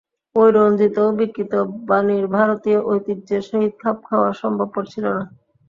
[0.35, 1.53] ঐ রঞ্জিত ও বিকৃত
[1.87, 5.23] বাণীর ভারতীয় ঐতিহ্যের সহিত খাপ খাওয়া সম্ভবপর ছিল না।